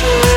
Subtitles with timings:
[0.00, 0.31] you.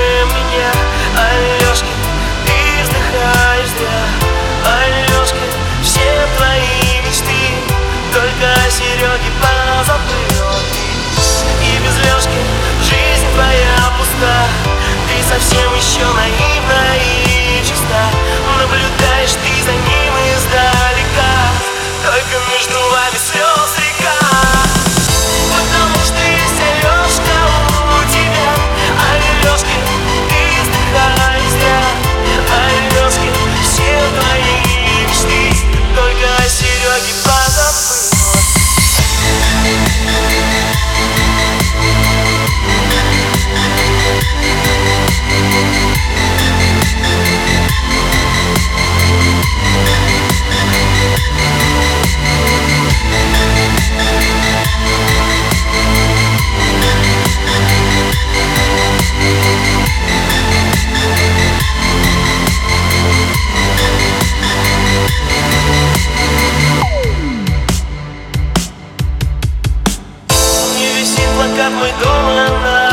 [71.55, 72.84] висит плакат мой дома на